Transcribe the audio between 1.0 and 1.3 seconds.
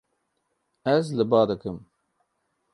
li